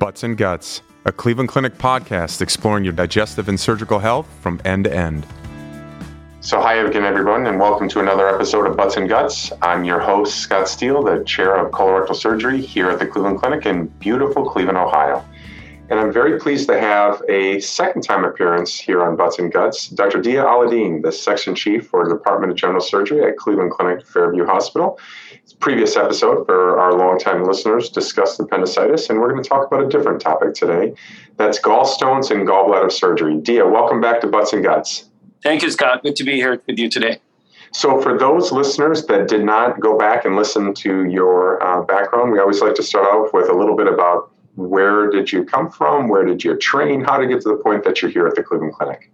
[0.00, 4.84] Butts and Guts, a Cleveland Clinic podcast exploring your digestive and surgical health from end
[4.84, 5.26] to end.
[6.40, 9.52] So, hi again, everyone, and welcome to another episode of Butts and Guts.
[9.60, 13.66] I'm your host, Scott Steele, the chair of colorectal surgery here at the Cleveland Clinic
[13.66, 15.22] in beautiful Cleveland, Ohio.
[15.90, 19.88] And I'm very pleased to have a second time appearance here on Butts and Guts,
[19.88, 20.22] Dr.
[20.22, 24.46] Diya Alaedeen, the section chief for the Department of General Surgery at Cleveland Clinic Fairview
[24.46, 24.98] Hospital.
[25.58, 29.88] Previous episode for our longtime listeners discussed appendicitis, and we're going to talk about a
[29.88, 30.94] different topic today.
[31.36, 33.36] That's gallstones and gallbladder surgery.
[33.36, 35.08] Diya, welcome back to Butts and Guts.
[35.42, 36.02] Thank you, Scott.
[36.02, 37.20] Good to be here with you today.
[37.72, 42.32] So, for those listeners that did not go back and listen to your uh, background,
[42.32, 45.70] we always like to start off with a little bit about where did you come
[45.70, 46.08] from?
[46.08, 47.02] Where did you train?
[47.02, 49.10] How to get to the point that you're here at the Cleveland Clinic?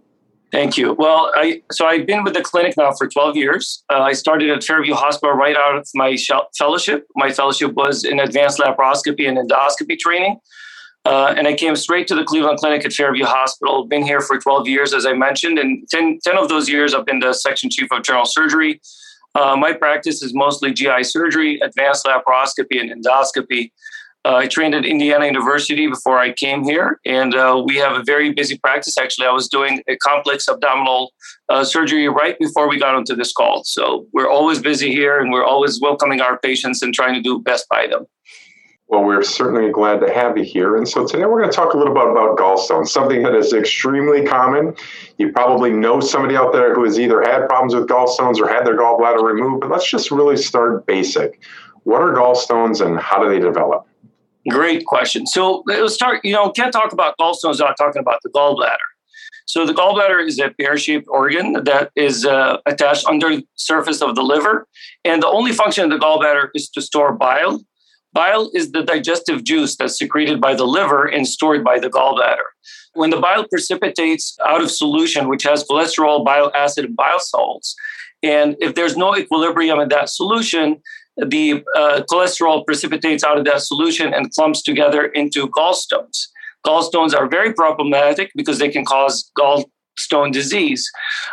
[0.51, 0.93] Thank you.
[0.93, 3.83] Well, I, so I've been with the clinic now for 12 years.
[3.91, 6.15] Uh, I started at Fairview Hospital right out of my
[6.57, 7.05] fellowship.
[7.15, 10.39] My fellowship was in advanced laparoscopy and endoscopy training.
[11.03, 13.85] Uh, and I came straight to the Cleveland Clinic at Fairview Hospital.
[13.85, 17.05] Been here for 12 years, as I mentioned, and 10, 10 of those years I've
[17.05, 18.81] been the section chief of general surgery.
[19.35, 23.71] Uh, my practice is mostly GI surgery, advanced laparoscopy, and endoscopy.
[24.27, 28.03] Uh, I trained at Indiana University before I came here, and uh, we have a
[28.03, 28.97] very busy practice.
[28.97, 31.13] Actually, I was doing a complex abdominal
[31.47, 33.63] uh, surgery right before we got onto this call.
[33.63, 37.39] So we're always busy here, and we're always welcoming our patients and trying to do
[37.39, 38.05] best by them.
[38.89, 40.75] Well, we're certainly glad to have you here.
[40.75, 43.53] And so today we're going to talk a little bit about gallstones, something that is
[43.53, 44.75] extremely common.
[45.19, 48.65] You probably know somebody out there who has either had problems with gallstones or had
[48.65, 51.39] their gallbladder removed, but let's just really start basic.
[51.83, 53.87] What are gallstones and how do they develop?
[54.49, 55.25] Great question.
[55.27, 58.77] So let's start, you know, can't talk about gallstones without talking about the gallbladder.
[59.45, 64.15] So the gallbladder is a pear-shaped organ that is uh, attached under the surface of
[64.15, 64.67] the liver.
[65.03, 67.61] And the only function of the gallbladder is to store bile.
[68.13, 72.47] Bile is the digestive juice that's secreted by the liver and stored by the gallbladder.
[72.93, 77.75] When the bile precipitates out of solution, which has cholesterol, bile acid, and bile salts,
[78.23, 80.81] and if there's no equilibrium in that solution,
[81.17, 86.27] the uh, cholesterol precipitates out of that solution and clumps together into gallstones.
[86.65, 90.89] Gallstones are very problematic because they can cause gallstone disease.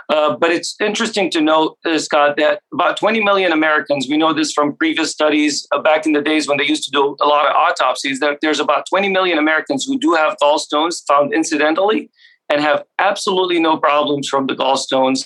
[0.09, 4.33] Uh, but it's interesting to note, uh, Scott, that about 20 million Americans, we know
[4.33, 7.27] this from previous studies uh, back in the days when they used to do a
[7.27, 12.11] lot of autopsies, that there's about 20 million Americans who do have gallstones found incidentally
[12.51, 15.25] and have absolutely no problems from the gallstones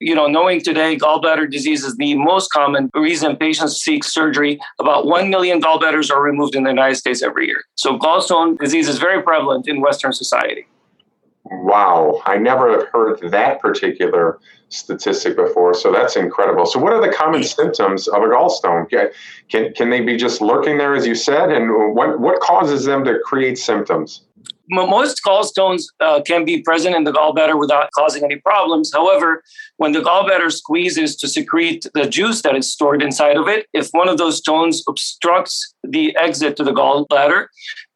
[0.00, 5.06] you know, knowing today gallbladder disease is the most common reason patients seek surgery, about
[5.06, 7.62] 1 million gallbladders are removed in the United States every year.
[7.76, 10.66] So gallstone disease is very prevalent in Western society.
[11.44, 14.38] Wow, I never heard that particular
[14.68, 15.74] statistic before.
[15.74, 16.64] So that's incredible.
[16.64, 18.88] So, what are the common symptoms of a gallstone?
[19.48, 21.50] Can, can they be just lurking there, as you said?
[21.50, 24.22] And what, what causes them to create symptoms?
[24.70, 28.90] Most gallstones uh, can be present in the gallbladder without causing any problems.
[28.94, 29.42] However,
[29.76, 33.88] when the gallbladder squeezes to secrete the juice that is stored inside of it, if
[33.90, 37.46] one of those stones obstructs the exit to the gallbladder,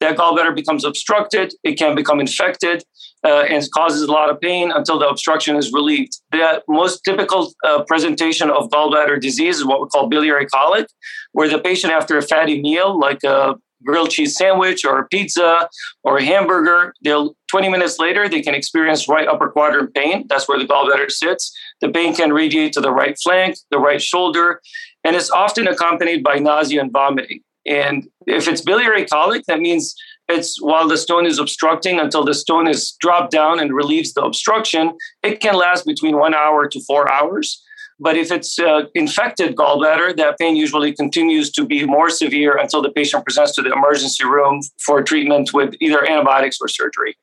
[0.00, 1.54] that gallbladder becomes obstructed.
[1.62, 2.84] It can become infected
[3.24, 6.20] uh, and causes a lot of pain until the obstruction is relieved.
[6.32, 10.88] The most typical uh, presentation of gallbladder disease is what we call biliary colic,
[11.32, 15.68] where the patient, after a fatty meal like a grilled cheese sandwich or a pizza
[16.02, 16.94] or a hamburger.
[17.02, 20.26] They'll 20 minutes later they can experience right upper quadrant pain.
[20.28, 21.56] That's where the gallbladder sits.
[21.80, 24.60] The pain can radiate to the right flank, the right shoulder,
[25.04, 27.40] and it's often accompanied by nausea and vomiting.
[27.66, 29.94] And if it's biliary colic, that means
[30.28, 34.22] it's while the stone is obstructing until the stone is dropped down and relieves the
[34.22, 34.96] obstruction.
[35.22, 37.62] It can last between one hour to four hours.
[38.00, 42.82] But if it's uh, infected gallbladder, that pain usually continues to be more severe until
[42.82, 47.16] the patient presents to the emergency room for treatment with either antibiotics or surgery.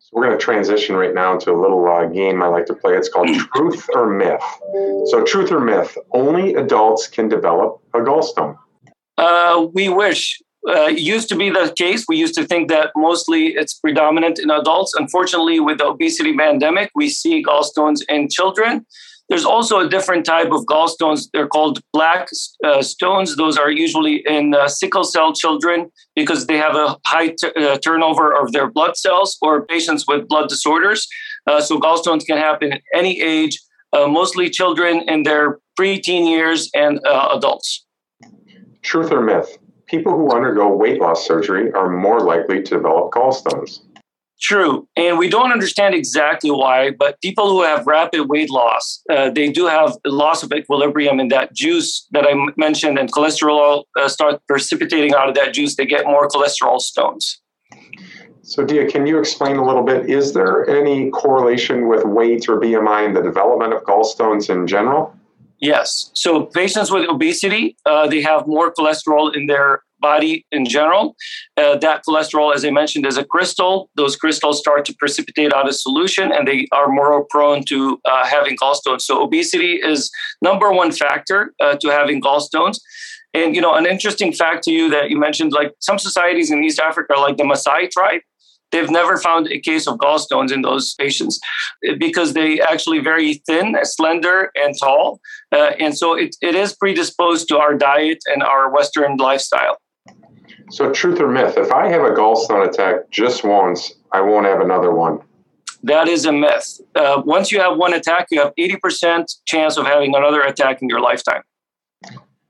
[0.00, 2.74] So we're going to transition right now to a little uh, game I like to
[2.74, 2.96] play.
[2.96, 4.42] It's called Truth or Myth.
[5.06, 8.56] So, truth or myth, only adults can develop a gallstone.
[9.16, 10.40] Uh, we wish.
[10.68, 12.04] Uh, used to be the case.
[12.08, 14.92] We used to think that mostly it's predominant in adults.
[14.98, 18.84] Unfortunately, with the obesity pandemic, we see gallstones in children.
[19.28, 21.28] There's also a different type of gallstones.
[21.32, 22.28] They're called black
[22.64, 23.36] uh, stones.
[23.36, 27.78] Those are usually in uh, sickle cell children because they have a high t- uh,
[27.78, 31.08] turnover of their blood cells or patients with blood disorders.
[31.46, 33.58] Uh, so gallstones can happen at any age,
[33.92, 37.84] uh, mostly children in their preteen years and uh, adults.
[38.82, 39.58] Truth or myth?
[39.86, 43.80] People who undergo weight loss surgery are more likely to develop gallstones.
[44.40, 44.86] True.
[44.96, 49.50] And we don't understand exactly why, but people who have rapid weight loss, uh, they
[49.50, 54.42] do have loss of equilibrium in that juice that I mentioned, and cholesterol uh, start
[54.46, 55.76] precipitating out of that juice.
[55.76, 57.40] They get more cholesterol stones.
[58.42, 60.08] So, Diya, can you explain a little bit?
[60.08, 65.12] Is there any correlation with weight or BMI in the development of gallstones in general?
[65.60, 66.10] Yes.
[66.14, 71.16] So, patients with obesity, uh, they have more cholesterol in their body in general.
[71.56, 73.88] Uh, that cholesterol, as I mentioned, is a crystal.
[73.96, 78.26] Those crystals start to precipitate out of solution and they are more prone to uh,
[78.26, 79.02] having gallstones.
[79.02, 80.10] So, obesity is
[80.42, 82.78] number one factor uh, to having gallstones.
[83.32, 86.64] And, you know, an interesting fact to you that you mentioned, like some societies in
[86.64, 88.22] East Africa, like the Maasai tribe,
[88.72, 91.38] They've never found a case of gallstones in those patients
[91.84, 95.20] eh, because they actually very thin, slender, and tall,
[95.52, 99.78] uh, and so it, it is predisposed to our diet and our Western lifestyle.
[100.70, 101.56] So, truth or myth?
[101.56, 105.20] If I have a gallstone attack just once, I won't have another one.
[105.84, 106.80] That is a myth.
[106.96, 110.88] Uh, once you have one attack, you have 80% chance of having another attack in
[110.88, 111.42] your lifetime.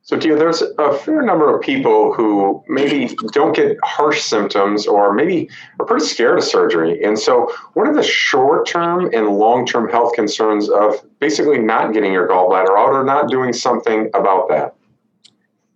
[0.07, 5.13] So, Diya, there's a fair number of people who maybe don't get harsh symptoms or
[5.13, 5.51] maybe
[5.81, 7.03] are pretty scared of surgery.
[7.03, 11.93] And so, what are the short term and long term health concerns of basically not
[11.93, 14.77] getting your gallbladder out or not doing something about that?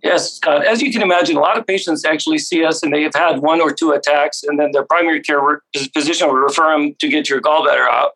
[0.04, 0.64] Yes, Scott.
[0.64, 3.40] As you can imagine, a lot of patients actually see us and they have had
[3.40, 5.60] one or two attacks, and then their primary care
[5.92, 8.12] physician will refer them to get your gallbladder out.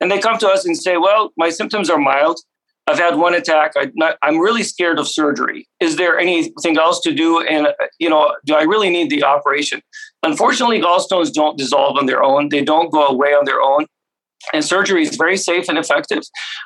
[0.00, 2.38] And they come to us and say, Well, my symptoms are mild.
[2.88, 3.72] I've had one attack.
[3.76, 5.66] I, am really scared of surgery.
[5.80, 7.40] Is there anything else to do?
[7.40, 7.68] And
[7.98, 9.82] you know, do I really need the operation?
[10.22, 12.50] Unfortunately, gallstones don't dissolve on their own.
[12.50, 13.86] They don't go away on their own.
[14.52, 16.22] And surgery is very safe and effective.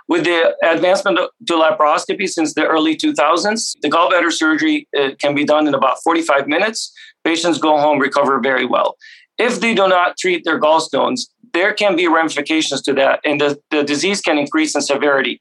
[0.09, 5.45] With the advancement to laparoscopy since the early 2000s, the gallbladder surgery uh, can be
[5.45, 6.93] done in about 45 minutes.
[7.25, 8.97] Patients go home, recover very well.
[9.39, 11.23] If they do not treat their gallstones,
[11.53, 15.41] there can be ramifications to that, and the, the disease can increase in severity.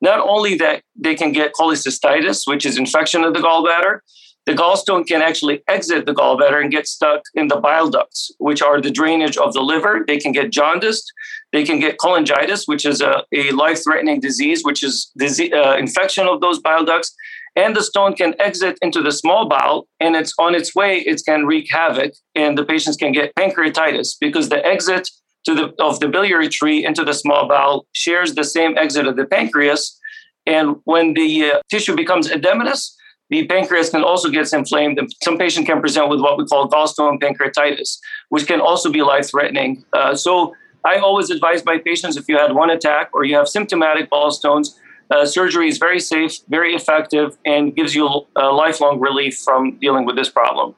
[0.00, 4.00] Not only that they can get cholecystitis, which is infection of the gallbladder,
[4.46, 8.62] the gallstone can actually exit the gallbladder and get stuck in the bile ducts, which
[8.62, 10.02] are the drainage of the liver.
[10.06, 11.12] They can get jaundiced.
[11.52, 15.76] They can get cholangitis, which is a, a life threatening disease, which is disease, uh,
[15.78, 17.14] infection of those bile ducts.
[17.54, 21.20] And the stone can exit into the small bowel, and it's on its way, it
[21.26, 25.10] can wreak havoc, and the patients can get pancreatitis because the exit
[25.46, 29.24] the of the biliary tree into the small bowel shares the same exit of the
[29.24, 29.98] pancreas.
[30.46, 32.92] And when the uh, tissue becomes edematous,
[33.28, 34.98] the pancreas can also get inflamed.
[34.98, 37.98] And some patient can present with what we call gallstone pancreatitis,
[38.28, 39.84] which can also be life threatening.
[39.92, 40.54] Uh, so
[40.84, 44.76] I always advise my patients if you had one attack or you have symptomatic gallstones,
[45.10, 50.04] uh, surgery is very safe, very effective, and gives you a lifelong relief from dealing
[50.04, 50.74] with this problem.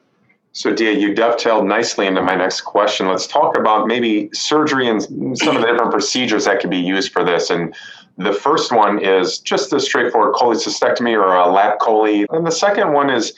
[0.54, 3.08] So, Diya, you dovetailed nicely into my next question.
[3.08, 5.02] Let's talk about maybe surgery and
[5.38, 7.48] some of the different procedures that can be used for this.
[7.48, 7.74] And
[8.18, 12.26] the first one is just a straightforward cholecystectomy or a lap chole.
[12.30, 13.32] And the second one is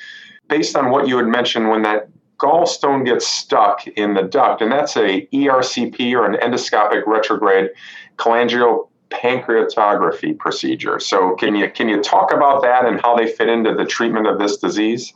[0.48, 2.08] based on what you had mentioned when that
[2.38, 7.70] gallstone gets stuck in the duct, and that's a ERCP or an endoscopic retrograde
[8.16, 10.98] cholangiopancreatography procedure.
[10.98, 14.26] So, can you can you talk about that and how they fit into the treatment
[14.26, 15.12] of this disease?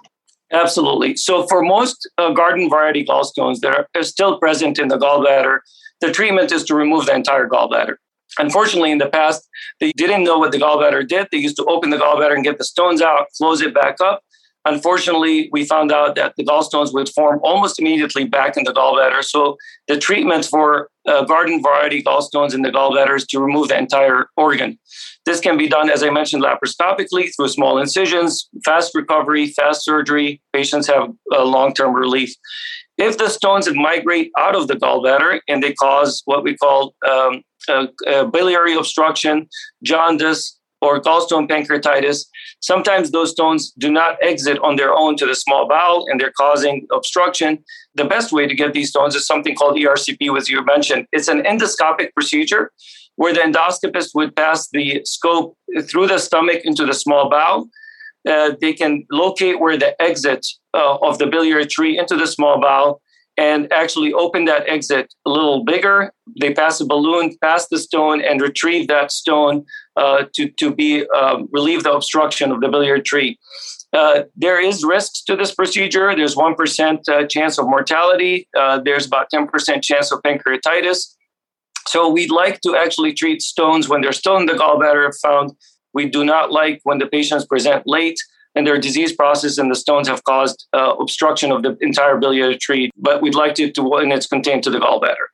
[0.52, 1.16] Absolutely.
[1.16, 5.58] So, for most uh, garden variety gallstones that are, still present in the gallbladder,
[6.00, 7.96] the treatment is to remove the entire gallbladder.
[8.38, 9.46] Unfortunately, in the past,
[9.80, 11.28] they didn't know what the gallbladder did.
[11.30, 14.22] They used to open the gallbladder and get the stones out, close it back up.
[14.68, 19.24] Unfortunately, we found out that the gallstones would form almost immediately back in the gallbladder.
[19.24, 23.78] So, the treatment for uh, garden variety gallstones in the gallbladder is to remove the
[23.78, 24.78] entire organ.
[25.24, 30.42] This can be done, as I mentioned, laparoscopically through small incisions, fast recovery, fast surgery.
[30.52, 32.34] Patients have uh, long term relief.
[32.98, 37.42] If the stones migrate out of the gallbladder and they cause what we call um,
[38.32, 39.48] biliary obstruction,
[39.82, 42.26] jaundice, or gallstone pancreatitis,
[42.60, 46.32] sometimes those stones do not exit on their own to the small bowel and they're
[46.36, 47.58] causing obstruction.
[47.94, 51.06] The best way to get these stones is something called ERCP, as you mentioned.
[51.12, 52.72] It's an endoscopic procedure
[53.16, 57.68] where the endoscopist would pass the scope through the stomach into the small bowel.
[58.28, 62.60] Uh, they can locate where the exit uh, of the biliary tree into the small
[62.60, 63.00] bowel
[63.38, 66.12] and actually open that exit a little bigger.
[66.40, 69.64] They pass a balloon past the stone and retrieve that stone
[69.96, 73.38] uh, to, to be um, relieve the obstruction of the biliary tree.
[73.92, 76.14] Uh, there is risks to this procedure.
[76.14, 78.48] There's 1% uh, chance of mortality.
[78.58, 81.14] Uh, there's about 10% chance of pancreatitis.
[81.86, 85.52] So we'd like to actually treat stones when they're still in the gallbladder found.
[85.94, 88.18] We do not like when the patients present late
[88.58, 92.58] and their disease process and the stones have caused uh, obstruction of the entire biliary
[92.58, 95.28] tree, but we'd like to, to and it's contained to the gallbladder.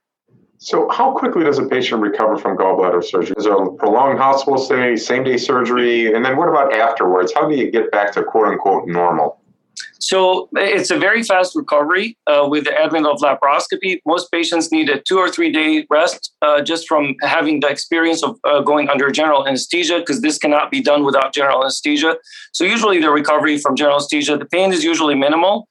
[0.59, 3.35] So, how quickly does a patient recover from gallbladder surgery?
[3.39, 6.15] Is there a prolonged hospital stay, same day surgery?
[6.15, 7.33] And then what about afterwards?
[7.35, 9.41] How do you get back to quote unquote normal?
[10.05, 14.01] So it's a very fast recovery uh, with the advent of laparoscopy.
[14.05, 18.23] Most patients need a two or three day rest uh, just from having the experience
[18.23, 22.19] of uh, going under general anesthesia because this cannot be done without general anesthesia.
[22.53, 25.69] So usually the recovery from general anesthesia, the pain is usually minimal.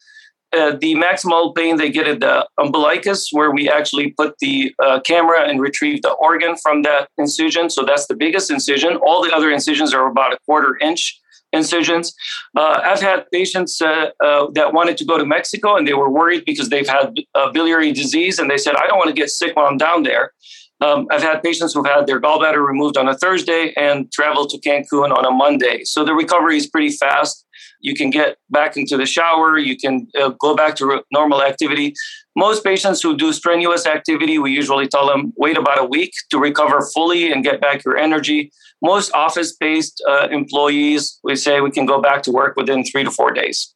[0.51, 4.99] Uh, the maximal pain they get at the umbilicus, where we actually put the uh,
[5.01, 7.69] camera and retrieve the organ from that incision.
[7.69, 8.95] So that's the biggest incision.
[8.95, 11.19] All the other incisions are about a quarter inch
[11.53, 12.13] incisions.
[12.57, 16.09] Uh, I've had patients uh, uh, that wanted to go to Mexico and they were
[16.09, 19.29] worried because they've had a biliary disease and they said, I don't want to get
[19.29, 20.33] sick while I'm down there.
[20.81, 24.59] Um, I've had patients who've had their gallbladder removed on a Thursday and traveled to
[24.59, 25.83] Cancun on a Monday.
[25.85, 27.45] So the recovery is pretty fast.
[27.79, 31.93] You can get back into the shower, you can uh, go back to normal activity.
[32.35, 36.39] Most patients who do strenuous activity, we usually tell them wait about a week to
[36.39, 38.51] recover fully and get back your energy.
[38.81, 43.03] Most office based uh, employees, we say we can go back to work within three
[43.03, 43.75] to four days.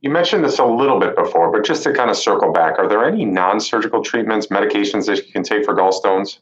[0.00, 2.88] You mentioned this a little bit before, but just to kind of circle back, are
[2.88, 6.38] there any non surgical treatments, medications that you can take for gallstones?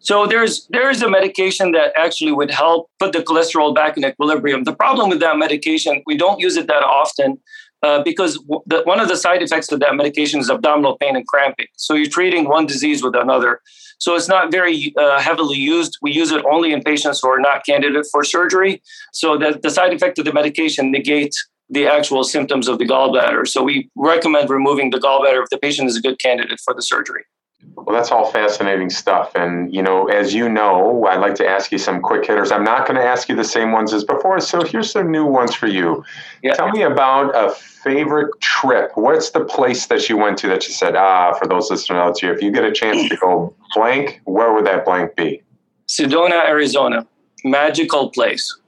[0.00, 4.04] So there's there is a medication that actually would help put the cholesterol back in
[4.04, 4.64] equilibrium.
[4.64, 7.38] The problem with that medication, we don't use it that often
[7.82, 11.16] uh, because w- the, one of the side effects of that medication is abdominal pain
[11.16, 11.66] and cramping.
[11.76, 13.60] So you're treating one disease with another.
[13.98, 15.98] So it's not very uh, heavily used.
[16.00, 18.82] We use it only in patients who are not candidate for surgery.
[19.12, 21.36] So the side effect of the medication negates
[21.68, 23.46] the actual symptoms of the gallbladder.
[23.46, 26.82] So we recommend removing the gallbladder if the patient is a good candidate for the
[26.82, 27.24] surgery.
[27.74, 29.32] Well, that's all fascinating stuff.
[29.34, 32.52] And, you know, as you know, I'd like to ask you some quick hitters.
[32.52, 34.38] I'm not going to ask you the same ones as before.
[34.40, 36.04] So here's some new ones for you.
[36.42, 36.54] Yeah.
[36.54, 38.92] Tell me about a favorite trip.
[38.96, 42.18] What's the place that you went to that you said, ah, for those listening out
[42.20, 45.42] here, if you get a chance to go blank, where would that blank be?
[45.88, 47.06] Sedona, Arizona.
[47.44, 48.60] Magical place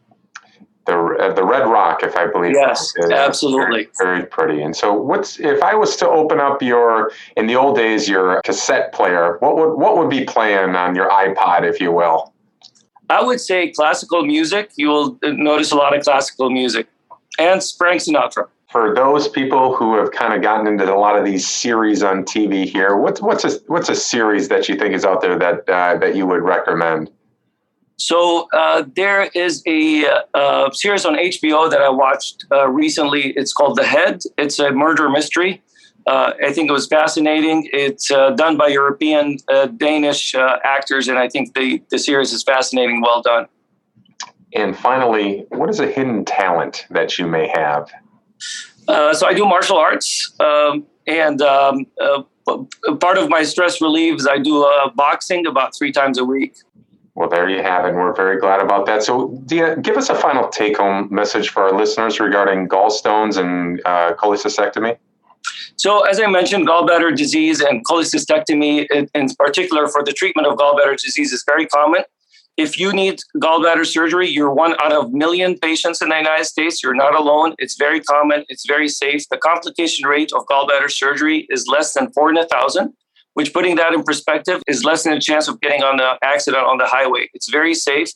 [1.22, 2.52] uh, the Red Rock, if I believe.
[2.54, 3.88] Yes, absolutely.
[3.98, 4.62] Very, very, pretty.
[4.62, 8.40] And so, what's if I was to open up your in the old days your
[8.42, 9.36] cassette player?
[9.38, 12.32] What would what would be playing on your iPod, if you will?
[13.08, 14.70] I would say classical music.
[14.76, 16.88] You will notice a lot of classical music,
[17.38, 18.48] and Frank Sinatra.
[18.70, 22.24] For those people who have kind of gotten into a lot of these series on
[22.24, 25.68] TV here, what's what's a what's a series that you think is out there that
[25.68, 27.10] uh, that you would recommend?
[28.02, 30.04] So uh, there is a
[30.34, 33.30] uh, series on HBO that I watched uh, recently.
[33.36, 34.22] It's called The Head.
[34.36, 35.62] It's a murder mystery.
[36.04, 37.68] Uh, I think it was fascinating.
[37.72, 42.42] It's uh, done by European uh, Danish actors, and I think the, the series is
[42.42, 43.02] fascinating.
[43.02, 43.46] Well done.
[44.52, 47.88] And finally, what is a hidden talent that you may have?
[48.88, 51.86] so I do martial arts, um, and um,
[52.98, 56.56] part of my stress relief is I do boxing about three times a week.
[57.14, 57.90] Well, there you have it.
[57.90, 59.02] And We're very glad about that.
[59.02, 63.80] So, Diya, give us a final take home message for our listeners regarding gallstones and
[63.84, 64.96] uh, cholecystectomy.
[65.76, 70.96] So, as I mentioned, gallbladder disease and cholecystectomy, in particular for the treatment of gallbladder
[70.98, 72.02] disease, is very common.
[72.56, 76.82] If you need gallbladder surgery, you're one out of million patients in the United States.
[76.82, 77.54] You're not alone.
[77.58, 78.44] It's very common.
[78.48, 79.26] It's very safe.
[79.30, 82.92] The complication rate of gallbladder surgery is less than four in a thousand
[83.34, 86.64] which putting that in perspective is less than a chance of getting on the accident
[86.64, 87.28] on the highway.
[87.34, 88.10] It's very safe.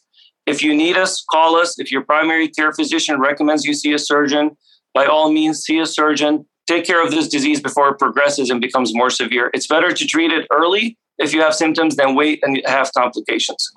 [0.47, 1.79] If you need us, call us.
[1.79, 4.57] If your primary care physician recommends you see a surgeon,
[4.95, 6.47] by all means, see a surgeon.
[6.67, 9.51] Take care of this disease before it progresses and becomes more severe.
[9.55, 13.73] It's better to treat it early if you have symptoms than wait and have complications.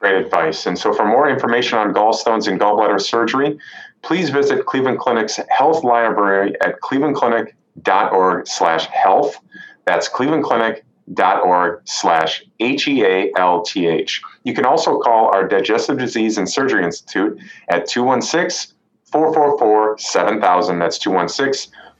[0.00, 0.66] Great advice.
[0.66, 3.58] And so, for more information on gallstones and gallbladder surgery,
[4.02, 9.36] please visit Cleveland Clinic's health library at clevelandclinic.org/health.
[9.84, 14.22] That's clevelandclinic.org slash H-E-A-L-T-H.
[14.44, 20.78] You can also call our Digestive Disease and Surgery Institute at 216-444-7000.
[20.78, 20.98] That's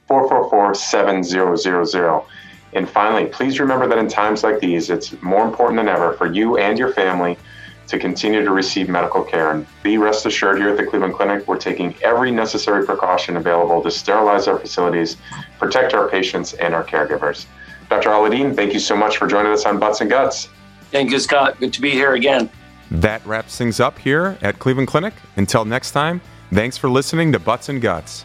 [0.09, 2.25] 216-444-7000.
[2.73, 6.31] And finally, please remember that in times like these, it's more important than ever for
[6.31, 7.37] you and your family
[7.87, 9.51] to continue to receive medical care.
[9.51, 13.83] And be rest assured here at the Cleveland Clinic, we're taking every necessary precaution available
[13.83, 15.17] to sterilize our facilities,
[15.59, 17.47] protect our patients and our caregivers.
[17.91, 18.11] Dr.
[18.11, 20.47] Alaedeen, thank you so much for joining us on Butts and Guts.
[20.91, 21.59] Thank you, Scott.
[21.59, 22.49] Good to be here again.
[22.89, 25.13] That wraps things up here at Cleveland Clinic.
[25.35, 26.21] Until next time,
[26.53, 28.23] thanks for listening to Butts and Guts.